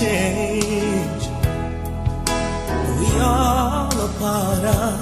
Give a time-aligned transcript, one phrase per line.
[0.00, 1.22] change.
[2.98, 4.96] We all a part of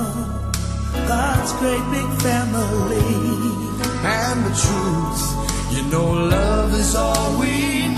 [1.09, 3.11] God's great big family.
[4.07, 5.25] And the truth,
[5.75, 7.89] you know, love is all we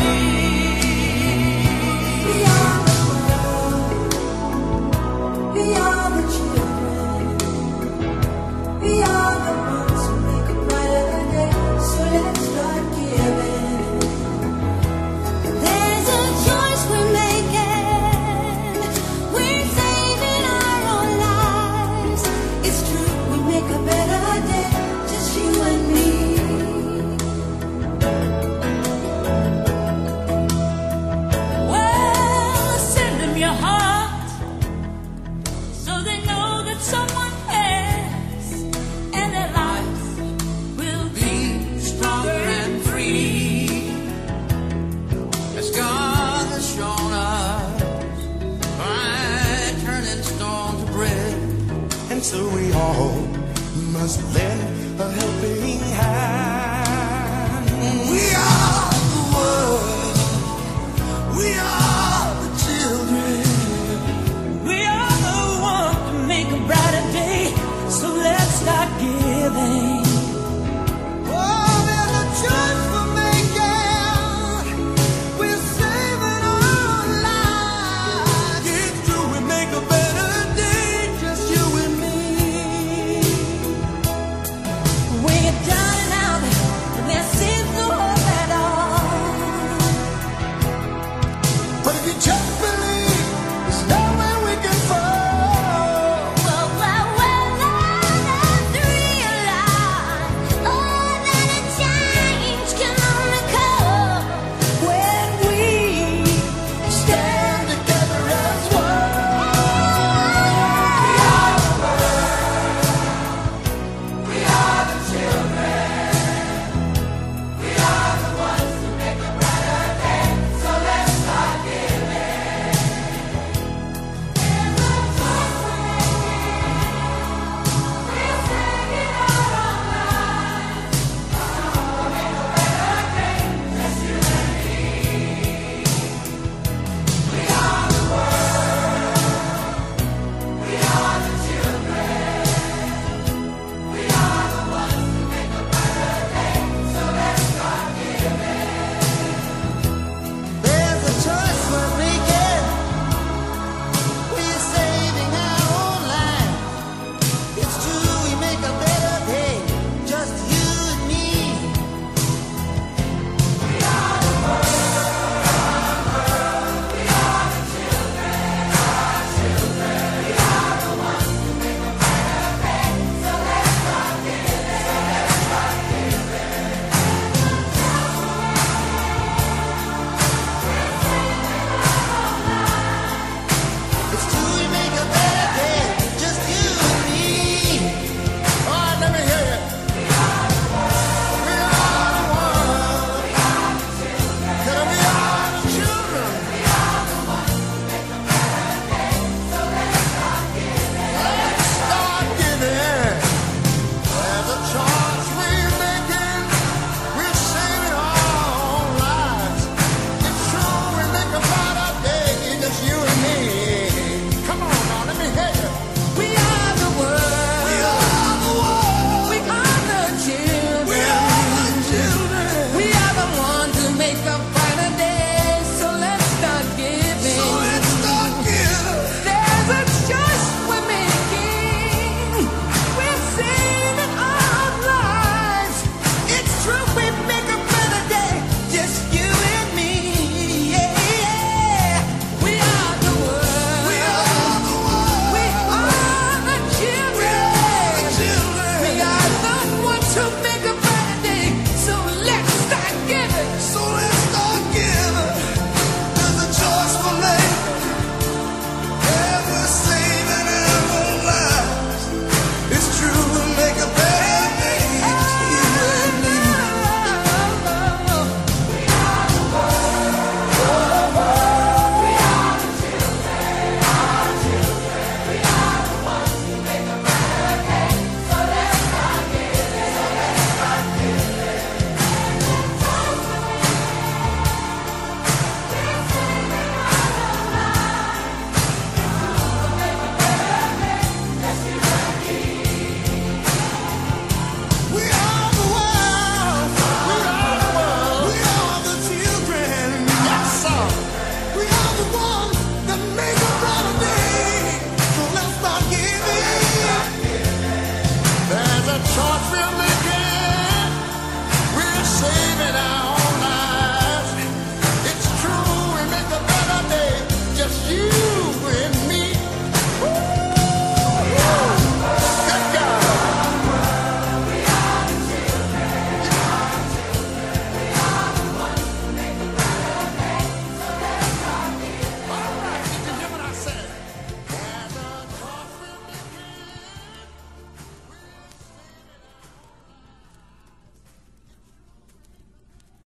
[54.07, 57.67] lend a helping hand.
[58.09, 60.17] We are the world.
[61.37, 61.86] We are.